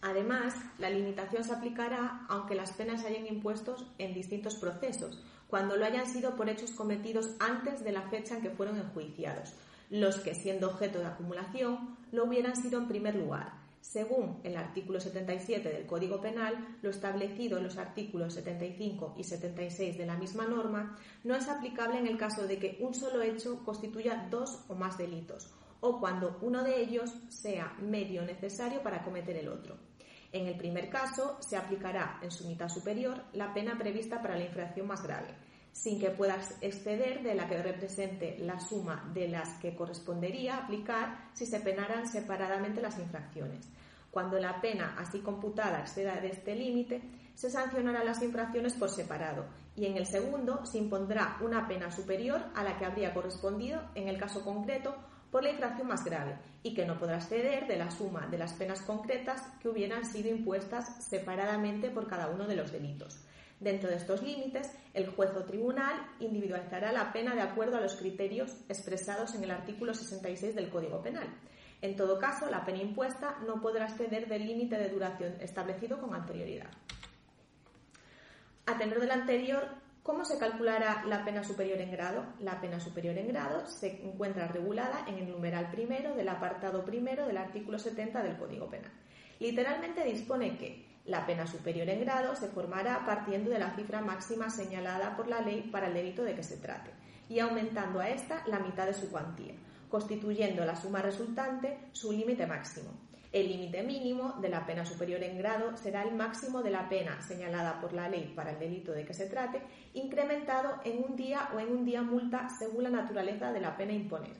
Además, 0.02 0.56
la 0.80 0.90
limitación 0.90 1.44
se 1.44 1.54
aplicará 1.54 2.26
aunque 2.30 2.56
las 2.56 2.72
penas 2.72 3.06
hayan 3.06 3.28
impuestos 3.28 3.86
en 4.00 4.16
distintos 4.16 4.56
procesos, 4.56 5.24
cuando 5.48 5.76
lo 5.78 5.86
hayan 5.86 6.08
sido 6.08 6.36
por 6.36 6.50
hechos 6.50 6.72
cometidos 6.72 7.30
antes 7.40 7.84
de 7.84 7.92
la 7.92 8.10
fecha 8.10 8.38
en 8.38 8.42
que 8.42 8.50
fueron 8.50 8.80
enjuiciados, 8.80 9.54
los 9.92 10.16
que, 10.16 10.34
siendo 10.34 10.72
objeto 10.72 10.98
de 10.98 11.06
acumulación, 11.06 11.96
lo 12.12 12.24
hubieran 12.24 12.56
sido 12.56 12.80
en 12.80 12.88
primer 12.88 13.14
lugar 13.14 13.63
según 13.84 14.40
el 14.46 14.56
artículo 14.56 15.02
77 15.02 15.70
del 15.70 15.86
Código 15.86 16.22
Penal, 16.22 16.78
lo 16.82 16.90
establecido 16.90 17.58
en 17.58 17.66
los 17.66 17.78
artículos 17.78 18.34
75 18.34 19.16
y 19.18 19.26
76 19.26 19.98
de 19.98 20.06
la 20.06 20.16
misma 20.16 20.48
norma 20.48 20.98
no 21.26 21.36
es 21.36 21.50
aplicable 21.50 22.00
en 22.00 22.08
el 22.08 22.18
caso 22.18 22.48
de 22.48 22.60
que 22.60 22.78
un 22.80 22.94
solo 22.94 23.22
hecho 23.22 23.62
constituya 23.66 24.28
dos 24.32 24.64
o 24.70 24.76
más 24.76 24.98
delitos 24.98 25.54
o 25.82 26.00
cuando 26.00 26.40
uno 26.42 26.64
de 26.64 26.82
ellos 26.82 27.14
sea 27.28 27.76
medio 27.82 28.24
necesario 28.24 28.82
para 28.82 29.04
cometer 29.04 29.36
el 29.36 29.50
otro. 29.50 29.76
En 30.32 30.48
el 30.48 30.56
primer 30.56 30.90
caso, 30.90 31.36
se 31.42 31.58
aplicará 31.58 32.20
en 32.22 32.32
su 32.32 32.48
mitad 32.48 32.70
superior 32.70 33.22
la 33.34 33.54
pena 33.54 33.78
prevista 33.78 34.22
para 34.22 34.38
la 34.38 34.46
infracción 34.46 34.88
más 34.88 35.04
grave, 35.04 35.36
sin 35.74 36.00
que 36.00 36.12
pueda 36.12 36.38
exceder 36.62 37.24
de 37.24 37.36
la 37.36 37.50
que 37.50 37.62
represente 37.62 38.38
la 38.40 38.60
suma 38.60 39.12
de 39.14 39.28
las 39.28 39.50
que 39.60 39.76
correspondería 39.76 40.58
aplicar 40.58 41.30
si 41.34 41.46
se 41.46 41.60
penaran 41.60 42.08
separadamente 42.08 42.82
las 42.82 42.98
infracciones. 43.00 43.68
Cuando 44.12 44.40
la 44.40 44.62
pena 44.62 44.96
así 45.00 45.20
computada 45.20 45.80
exceda 45.80 46.22
de 46.22 46.30
este 46.30 46.56
límite, 46.56 47.02
se 47.34 47.50
sancionarán 47.50 48.06
las 48.06 48.22
infracciones 48.22 48.76
por 48.76 48.90
separado 48.90 49.46
y 49.76 49.88
en 49.88 49.98
el 49.98 50.06
segundo 50.06 50.64
se 50.66 50.78
impondrá 50.78 51.38
una 51.42 51.68
pena 51.68 51.92
superior 51.92 52.40
a 52.54 52.64
la 52.64 52.78
que 52.78 52.86
habría 52.86 53.14
correspondido 53.14 53.82
en 53.96 54.08
el 54.08 54.20
caso 54.20 54.44
concreto 54.46 54.96
por 55.32 55.44
la 55.44 55.50
infracción 55.50 55.88
más 55.88 56.06
grave 56.06 56.38
y 56.62 56.76
que 56.76 56.86
no 56.86 57.00
podrá 57.00 57.16
exceder 57.16 57.66
de 57.66 57.78
la 57.78 57.90
suma 57.90 58.28
de 58.28 58.38
las 58.38 58.54
penas 58.54 58.82
concretas 58.82 59.42
que 59.60 59.70
hubieran 59.70 60.06
sido 60.06 60.30
impuestas 60.30 61.04
separadamente 61.04 61.90
por 61.90 62.08
cada 62.08 62.28
uno 62.28 62.46
de 62.46 62.56
los 62.56 62.72
delitos. 62.72 63.20
Dentro 63.64 63.90
de 63.90 63.96
estos 63.96 64.22
límites, 64.22 64.70
el 64.94 65.08
juez 65.08 65.32
o 65.38 65.46
tribunal 65.46 65.96
individualizará 66.20 66.92
la 66.92 67.14
pena 67.14 67.34
de 67.34 67.40
acuerdo 67.40 67.78
a 67.78 67.80
los 67.80 67.96
criterios 67.96 68.58
expresados 68.68 69.36
en 69.36 69.46
el 69.46 69.52
artículo 69.52 69.94
66 69.94 70.54
del 70.54 70.70
Código 70.70 71.02
Penal. 71.02 71.30
En 71.82 71.96
todo 71.96 72.20
caso, 72.20 72.50
la 72.50 72.66
pena 72.66 72.80
impuesta 72.80 73.38
no 73.48 73.62
podrá 73.62 73.86
exceder 73.86 74.28
del 74.28 74.46
límite 74.46 74.78
de 74.78 74.90
duración 74.90 75.38
establecido 75.40 76.02
con 76.02 76.14
anterioridad. 76.14 76.68
A 78.66 78.78
tenor 78.78 79.00
del 79.00 79.12
anterior, 79.12 79.70
¿cómo 80.04 80.26
se 80.26 80.38
calculará 80.38 81.06
la 81.08 81.24
pena 81.24 81.46
superior 81.46 81.80
en 81.80 81.92
grado? 81.92 82.26
La 82.42 82.60
pena 82.60 82.82
superior 82.82 83.18
en 83.18 83.30
grado 83.30 83.66
se 83.66 84.04
encuentra 84.04 84.50
regulada 84.50 85.06
en 85.08 85.20
el 85.20 85.32
numeral 85.32 85.72
primero 85.72 86.16
del 86.16 86.28
apartado 86.28 86.84
primero 86.84 87.28
del 87.28 87.38
artículo 87.38 87.80
70 87.80 88.24
del 88.24 88.36
Código 88.36 88.70
Penal. 88.70 88.92
Literalmente 89.40 90.04
dispone 90.04 90.58
que 90.58 90.93
la 91.06 91.26
pena 91.26 91.46
superior 91.46 91.90
en 91.90 92.02
grado 92.02 92.36
se 92.36 92.48
formará 92.48 93.06
partiendo 93.06 93.50
de 93.50 93.60
la 93.60 93.76
cifra 93.76 94.02
máxima 94.02 94.50
señalada 94.50 95.18
por 95.18 95.28
la 95.28 95.42
ley 95.42 95.70
para 95.72 95.88
el 95.88 95.94
delito 95.94 96.24
de 96.24 96.36
que 96.36 96.44
se 96.44 96.58
trate 96.58 96.92
y 97.28 97.40
aumentando 97.40 98.00
a 98.00 98.10
esta 98.10 98.44
la 98.48 98.60
mitad 98.60 98.86
de 98.86 98.94
su 98.94 99.10
cuantía, 99.10 99.54
constituyendo 99.90 100.66
la 100.66 100.76
suma 100.76 101.02
resultante 101.02 101.78
su 101.92 102.12
límite 102.12 102.48
máximo. 102.48 102.92
El 103.34 103.48
límite 103.48 103.82
mínimo 103.82 104.36
de 104.42 104.50
la 104.50 104.66
pena 104.66 104.86
superior 104.86 105.24
en 105.24 105.40
grado 105.40 105.76
será 105.76 106.04
el 106.04 106.14
máximo 106.14 106.62
de 106.62 106.70
la 106.70 106.88
pena 106.88 107.20
señalada 107.20 107.82
por 107.82 107.92
la 107.92 108.08
ley 108.08 108.32
para 108.36 108.52
el 108.52 108.60
delito 108.60 108.92
de 108.92 109.06
que 109.06 109.16
se 109.16 109.26
trate, 109.26 109.62
incrementado 109.96 110.76
en 110.86 111.04
un 111.04 111.16
día 111.16 111.50
o 111.56 111.60
en 111.60 111.72
un 111.72 111.84
día 111.84 112.04
multa 112.04 112.48
según 112.50 112.84
la 112.84 112.92
naturaleza 112.92 113.52
de 113.52 113.60
la 113.60 113.76
pena 113.76 113.94
imponer. 113.94 114.36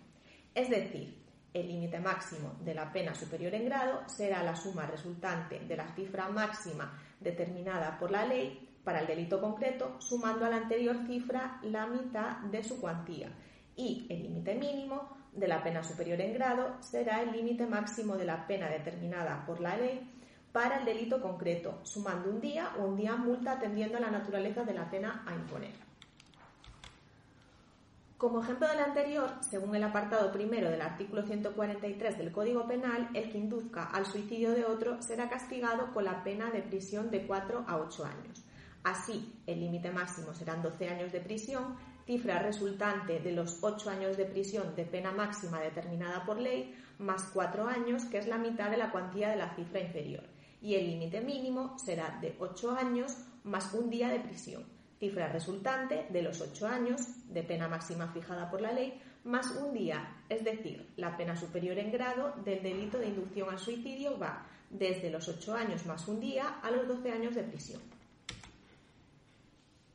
Es 0.54 0.70
decir, 0.70 1.23
el 1.54 1.68
límite 1.68 2.00
máximo 2.00 2.56
de 2.64 2.74
la 2.74 2.92
pena 2.92 3.14
superior 3.14 3.54
en 3.54 3.66
grado 3.66 4.02
será 4.08 4.44
la 4.44 4.56
suma 4.56 4.88
resultante 4.88 5.60
de 5.60 5.78
la 5.78 5.88
cifra 5.96 6.30
máxima 6.30 7.00
determinada 7.20 7.98
por 8.00 8.12
la 8.12 8.26
ley 8.26 8.70
para 8.84 9.00
el 9.00 9.08
delito 9.08 9.40
concreto, 9.40 9.96
sumando 10.00 10.46
a 10.46 10.50
la 10.50 10.58
anterior 10.58 10.98
cifra 11.08 11.60
la 11.64 11.88
mitad 11.88 12.40
de 12.40 12.64
su 12.64 12.82
cuantía. 12.82 13.30
Y 13.76 14.08
el 14.10 14.24
límite 14.24 14.56
mínimo 14.56 15.18
de 15.32 15.48
la 15.48 15.64
pena 15.64 15.84
superior 15.84 16.20
en 16.22 16.34
grado 16.34 16.78
será 16.82 17.22
el 17.22 17.32
límite 17.32 17.66
máximo 17.66 18.18
de 18.18 18.26
la 18.26 18.46
pena 18.46 18.70
determinada 18.70 19.46
por 19.46 19.62
la 19.62 19.78
ley 19.78 20.10
para 20.52 20.80
el 20.80 20.86
delito 20.86 21.22
concreto, 21.22 21.80
sumando 21.84 22.30
un 22.30 22.40
día 22.40 22.72
o 22.78 22.84
un 22.86 22.96
día 22.96 23.16
multa 23.16 23.54
atendiendo 23.54 23.98
a 23.98 24.02
la 24.02 24.12
naturaleza 24.12 24.64
de 24.64 24.74
la 24.74 24.90
pena 24.90 25.24
a 25.26 25.34
imponer. 25.34 25.93
Como 28.24 28.42
ejemplo 28.42 28.70
del 28.70 28.80
anterior, 28.80 29.30
según 29.42 29.76
el 29.76 29.84
apartado 29.84 30.32
primero 30.32 30.72
del 30.72 30.82
artículo 30.82 31.24
143 31.24 32.18
del 32.18 32.32
Código 32.32 32.66
Penal, 32.66 33.10
el 33.14 33.30
que 33.30 33.38
induzca 33.38 33.84
al 33.84 34.06
suicidio 34.06 34.52
de 34.52 34.64
otro 34.64 35.02
será 35.02 35.28
castigado 35.28 35.94
con 35.94 36.06
la 36.06 36.24
pena 36.24 36.50
de 36.50 36.62
prisión 36.62 37.12
de 37.12 37.28
4 37.28 37.66
a 37.68 37.78
8 37.80 38.06
años. 38.06 38.46
Así, 38.82 39.36
el 39.46 39.60
límite 39.60 39.92
máximo 39.92 40.34
serán 40.34 40.64
12 40.64 40.88
años 40.88 41.12
de 41.12 41.20
prisión, 41.20 41.76
cifra 42.06 42.40
resultante 42.40 43.20
de 43.20 43.34
los 43.34 43.62
8 43.62 43.90
años 43.90 44.16
de 44.16 44.24
prisión 44.24 44.74
de 44.74 44.86
pena 44.86 45.12
máxima 45.12 45.60
determinada 45.60 46.24
por 46.24 46.40
ley, 46.40 46.74
más 47.00 47.24
4 47.34 47.68
años, 47.68 48.06
que 48.06 48.20
es 48.20 48.28
la 48.28 48.38
mitad 48.38 48.72
de 48.72 48.78
la 48.78 48.90
cuantía 48.90 49.32
de 49.32 49.36
la 49.36 49.54
cifra 49.54 49.82
inferior. 49.82 50.24
Y 50.62 50.76
el 50.76 50.88
límite 50.88 51.20
mínimo 51.20 51.78
será 51.78 52.20
de 52.22 52.38
8 52.40 52.72
años 52.72 53.18
más 53.44 53.74
un 53.74 53.90
día 53.90 54.08
de 54.08 54.22
prisión, 54.22 54.64
cifra 55.04 55.28
resultante 55.28 56.08
de 56.12 56.22
los 56.22 56.40
8 56.40 56.66
años 56.66 57.02
de 57.28 57.44
pena 57.44 57.68
máxima 57.68 58.08
fijada 58.14 58.50
por 58.50 58.62
la 58.62 58.72
ley, 58.72 59.02
más 59.26 59.52
un 59.52 59.74
día, 59.74 60.24
es 60.30 60.46
decir, 60.46 60.94
la 60.96 61.18
pena 61.18 61.36
superior 61.36 61.78
en 61.78 61.92
grado 61.92 62.34
del 62.46 62.64
delito 62.64 62.98
de 63.00 63.08
inducción 63.08 63.50
al 63.50 63.60
suicidio 63.60 64.18
va 64.18 64.46
desde 64.70 65.10
los 65.10 65.28
8 65.28 65.56
años 65.56 65.86
más 65.86 66.08
un 66.08 66.22
día 66.22 66.60
a 66.64 66.72
los 66.72 66.88
12 66.88 67.12
años 67.12 67.36
de 67.36 67.44
prisión. 67.44 67.82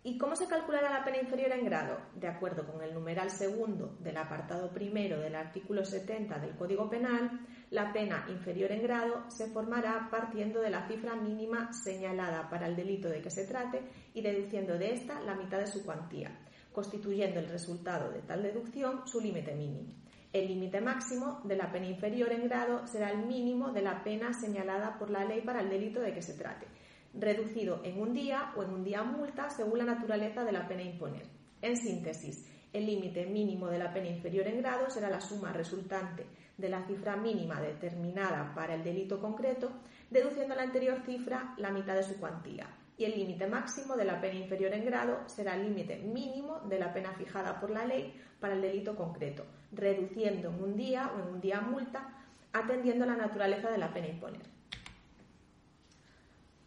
¿Y 0.09 0.17
cómo 0.17 0.35
se 0.35 0.47
calculará 0.47 0.89
la 0.89 1.05
pena 1.05 1.19
inferior 1.19 1.53
en 1.53 1.67
grado? 1.67 1.99
De 2.15 2.29
acuerdo 2.29 2.67
con 2.67 2.83
el 2.83 2.95
numeral 2.95 3.31
segundo 3.31 3.99
del 4.01 4.17
apartado 4.17 4.73
primero 4.73 5.21
del 5.21 5.35
artículo 5.35 5.85
70 5.85 6.39
del 6.39 6.57
Código 6.57 6.89
Penal, 6.89 7.47
la 7.71 7.93
pena 7.93 8.25
inferior 8.31 8.73
en 8.73 8.83
grado 8.83 9.29
se 9.29 9.49
formará 9.49 10.09
partiendo 10.11 10.63
de 10.63 10.71
la 10.71 10.89
cifra 10.89 11.15
mínima 11.15 11.75
señalada 11.75 12.49
para 12.49 12.69
el 12.69 12.75
delito 12.75 13.11
de 13.11 13.21
que 13.21 13.29
se 13.29 13.47
trate 13.47 13.83
y 14.15 14.23
deduciendo 14.23 14.79
de 14.79 14.95
esta 14.95 15.21
la 15.21 15.35
mitad 15.35 15.59
de 15.59 15.67
su 15.67 15.85
cuantía, 15.85 16.31
constituyendo 16.73 17.39
el 17.39 17.51
resultado 17.51 18.11
de 18.11 18.23
tal 18.23 18.43
deducción 18.43 19.07
su 19.07 19.21
límite 19.21 19.55
mínimo. 19.55 19.93
El 20.33 20.49
límite 20.49 20.81
máximo 20.81 21.43
de 21.45 21.57
la 21.57 21.71
pena 21.71 21.87
inferior 21.87 22.33
en 22.33 22.49
grado 22.49 22.87
será 22.87 23.11
el 23.11 23.27
mínimo 23.27 23.73
de 23.73 23.83
la 23.83 24.03
pena 24.03 24.33
señalada 24.33 24.99
por 24.99 25.11
la 25.11 25.27
ley 25.27 25.43
para 25.43 25.61
el 25.61 25.69
delito 25.69 26.01
de 26.01 26.15
que 26.15 26.23
se 26.23 26.33
trate 26.33 26.67
reducido 27.15 27.81
en 27.85 28.01
un 28.01 28.13
día 28.13 28.53
o 28.57 28.63
en 28.63 28.71
un 28.71 28.85
día 28.85 29.03
multa 29.03 29.51
según 29.51 29.79
la 29.79 29.85
naturaleza 29.85 30.45
de 30.45 30.53
la 30.53 30.69
pena 30.69 30.83
imponer. 30.83 31.27
En 31.63 31.77
síntesis, 31.77 32.47
el 32.73 32.87
límite 32.87 33.27
mínimo 33.27 33.69
de 33.69 33.79
la 33.79 33.93
pena 33.93 34.09
inferior 34.09 34.47
en 34.47 34.59
grado 34.59 34.91
será 34.91 35.09
la 35.09 35.21
suma 35.21 35.53
resultante 35.53 36.27
de 36.57 36.69
la 36.69 36.87
cifra 36.87 37.17
mínima 37.17 37.61
determinada 37.61 38.53
para 38.55 38.75
el 38.75 38.85
delito 38.85 39.21
concreto, 39.21 39.71
deduciendo 40.11 40.55
la 40.55 40.63
anterior 40.63 41.01
cifra 41.07 41.55
la 41.57 41.71
mitad 41.71 41.95
de 41.95 42.03
su 42.03 42.19
cuantía. 42.19 42.67
Y 42.99 43.05
el 43.05 43.17
límite 43.17 43.47
máximo 43.47 43.97
de 43.97 44.05
la 44.05 44.21
pena 44.21 44.41
inferior 44.41 44.73
en 44.75 44.85
grado 44.85 45.21
será 45.27 45.55
el 45.55 45.69
límite 45.69 45.99
mínimo 45.99 46.61
de 46.69 46.81
la 46.81 46.93
pena 46.93 47.13
fijada 47.13 47.61
por 47.61 47.71
la 47.71 47.85
ley 47.85 48.21
para 48.41 48.55
el 48.55 48.61
delito 48.61 48.97
concreto, 48.97 49.45
reduciendo 49.73 50.49
en 50.49 50.63
un 50.63 50.77
día 50.77 51.13
o 51.15 51.21
en 51.21 51.35
un 51.35 51.41
día 51.41 51.61
multa, 51.61 52.27
atendiendo 52.53 53.05
a 53.05 53.09
la 53.09 53.17
naturaleza 53.17 53.71
de 53.71 53.79
la 53.79 53.93
pena 53.95 54.09
imponer. 54.09 54.58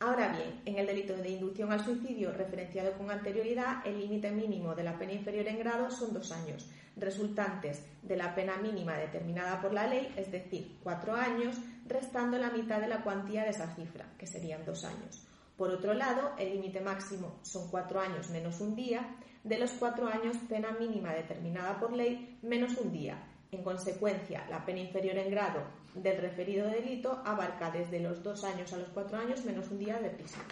Ahora 0.02 0.30
bien, 0.30 0.60
en 0.66 0.80
el 0.80 0.88
delito 0.88 1.16
de 1.16 1.30
inducción 1.30 1.72
al 1.72 1.86
suicidio 1.86 2.32
referenciado 2.32 2.94
con 2.94 3.12
anterioridad, 3.12 3.86
el 3.86 4.00
límite 4.00 4.32
mínimo 4.32 4.74
de 4.74 4.84
la 4.84 4.98
pena 4.98 5.14
inferior 5.14 5.48
en 5.48 5.60
grado 5.60 5.92
son 5.92 6.12
dos 6.12 6.32
años, 6.32 6.68
resultantes 6.98 7.84
de 8.02 8.18
la 8.18 8.34
pena 8.34 8.58
mínima 8.58 8.98
determinada 8.98 9.62
por 9.62 9.74
la 9.74 9.86
ley, 9.86 10.12
es 10.18 10.32
decir, 10.32 10.80
cuatro 10.82 11.14
años, 11.14 11.56
restando 11.88 12.40
la 12.40 12.50
mitad 12.50 12.82
de 12.82 12.88
la 12.88 13.04
cuantía 13.04 13.44
de 13.44 13.52
esa 13.52 13.76
cifra, 13.76 14.08
que 14.18 14.26
serían 14.26 14.66
dos 14.66 14.86
años. 14.86 15.24
Por 15.56 15.70
otro 15.70 15.94
lado, 15.94 16.32
el 16.40 16.54
límite 16.54 16.82
máximo 16.82 17.38
son 17.44 17.70
cuatro 17.70 18.00
años 18.00 18.32
menos 18.32 18.60
un 18.60 18.76
día, 18.76 19.18
de 19.44 19.60
los 19.60 19.70
cuatro 19.74 20.08
años 20.08 20.36
pena 20.50 20.72
mínima 20.80 21.14
determinada 21.14 21.80
por 21.80 21.94
ley 21.94 22.40
menos 22.42 22.76
un 22.78 22.92
día. 22.92 23.22
En 23.52 23.62
consecuencia, 23.62 24.48
la 24.50 24.66
pena 24.66 24.80
inferior 24.80 25.20
en 25.20 25.30
grado 25.30 25.62
del 25.94 26.18
referido 26.18 26.68
delito 26.68 27.22
abarca 27.26 27.72
desde 27.72 28.00
los 28.00 28.24
dos 28.24 28.44
años 28.44 28.72
a 28.74 28.78
los 28.78 28.90
cuatro 28.90 29.18
años 29.18 29.44
menos 29.46 29.70
un 29.70 29.80
día 29.80 30.00
de 30.00 30.10
prisión. 30.10 30.46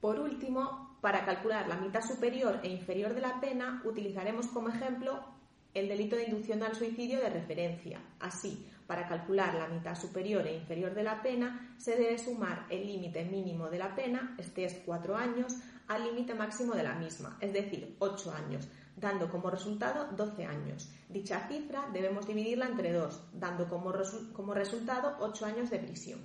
Por 0.00 0.20
último, 0.20 0.96
para 1.00 1.24
calcular 1.24 1.68
la 1.68 1.76
mitad 1.76 2.02
superior 2.02 2.60
e 2.62 2.68
inferior 2.68 3.14
de 3.14 3.20
la 3.20 3.40
pena, 3.40 3.82
utilizaremos 3.84 4.46
como 4.48 4.68
ejemplo 4.68 5.24
el 5.74 5.88
delito 5.88 6.16
de 6.16 6.24
inducción 6.24 6.62
al 6.62 6.74
suicidio 6.74 7.20
de 7.20 7.28
referencia. 7.28 8.00
Así, 8.20 8.66
para 8.86 9.08
calcular 9.08 9.54
la 9.54 9.68
mitad 9.68 9.94
superior 9.94 10.46
e 10.46 10.56
inferior 10.56 10.94
de 10.94 11.02
la 11.02 11.22
pena, 11.22 11.74
se 11.76 11.96
debe 11.96 12.18
sumar 12.18 12.66
el 12.70 12.86
límite 12.86 13.24
mínimo 13.24 13.68
de 13.68 13.78
la 13.78 13.94
pena, 13.94 14.34
este 14.38 14.64
es 14.64 14.80
cuatro 14.86 15.16
años, 15.16 15.54
al 15.88 16.04
límite 16.04 16.34
máximo 16.34 16.74
de 16.74 16.82
la 16.82 16.94
misma, 16.94 17.36
es 17.40 17.52
decir, 17.52 17.96
ocho 17.98 18.32
años, 18.32 18.68
dando 18.96 19.30
como 19.30 19.50
resultado 19.50 20.08
12 20.16 20.44
años. 20.44 20.90
Dicha 21.08 21.46
cifra 21.48 21.88
debemos 21.92 22.26
dividirla 22.26 22.66
entre 22.66 22.92
dos, 22.92 23.22
dando 23.32 23.68
como, 23.68 23.92
como 24.32 24.54
resultado 24.54 25.16
8 25.20 25.46
años 25.46 25.70
de 25.70 25.78
prisión. 25.78 26.20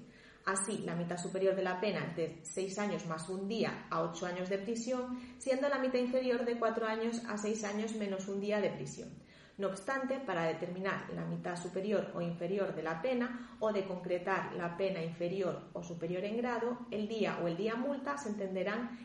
Así, 0.45 0.79
la 0.79 0.95
mitad 0.95 1.17
superior 1.17 1.55
de 1.55 1.61
la 1.61 1.79
pena 1.79 2.13
de 2.15 2.39
6 2.43 2.79
años 2.79 3.05
más 3.05 3.29
un 3.29 3.47
día 3.47 3.85
a 3.91 4.01
8 4.01 4.25
años 4.25 4.49
de 4.49 4.57
prisión, 4.57 5.19
siendo 5.37 5.69
la 5.69 5.77
mitad 5.77 5.99
inferior 5.99 6.45
de 6.45 6.57
4 6.57 6.87
años 6.87 7.21
a 7.27 7.37
6 7.37 7.63
años 7.65 7.93
menos 7.95 8.27
un 8.27 8.39
día 8.39 8.59
de 8.59 8.71
prisión. 8.71 9.09
No 9.57 9.67
obstante, 9.67 10.19
para 10.19 10.45
determinar 10.45 11.07
la 11.13 11.25
mitad 11.25 11.55
superior 11.55 12.11
o 12.15 12.21
inferior 12.21 12.73
de 12.73 12.81
la 12.81 12.99
pena 12.99 13.55
o 13.59 13.71
de 13.71 13.85
concretar 13.85 14.53
la 14.53 14.75
pena 14.75 15.03
inferior 15.03 15.69
o 15.73 15.83
superior 15.83 16.23
en 16.23 16.37
grado, 16.37 16.79
el 16.89 17.07
día 17.07 17.37
o 17.43 17.47
el 17.47 17.57
día 17.57 17.75
multa 17.75 18.17
se 18.17 18.29
entenderán 18.29 18.97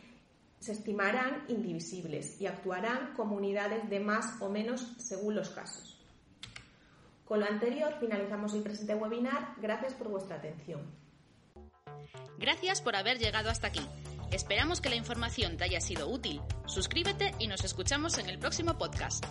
se 0.60 0.72
estimarán 0.72 1.44
indivisibles 1.48 2.40
y 2.40 2.46
actuarán 2.46 3.14
como 3.14 3.36
unidades 3.36 3.88
de 3.88 4.00
más 4.00 4.40
o 4.40 4.48
menos 4.48 4.94
según 4.98 5.34
los 5.34 5.50
casos. 5.50 5.98
Con 7.24 7.40
lo 7.40 7.46
anterior 7.46 7.94
finalizamos 7.98 8.54
el 8.54 8.62
presente 8.62 8.94
webinar. 8.94 9.54
Gracias 9.60 9.94
por 9.94 10.08
vuestra 10.08 10.36
atención. 10.36 10.80
Gracias 12.38 12.80
por 12.80 12.94
haber 12.94 13.18
llegado 13.18 13.50
hasta 13.50 13.66
aquí. 13.66 13.86
Esperamos 14.30 14.80
que 14.80 14.90
la 14.90 14.96
información 14.96 15.56
te 15.56 15.64
haya 15.64 15.80
sido 15.80 16.08
útil. 16.08 16.40
Suscríbete 16.66 17.32
y 17.38 17.48
nos 17.48 17.64
escuchamos 17.64 18.18
en 18.18 18.28
el 18.28 18.38
próximo 18.38 18.76
podcast. 18.76 19.24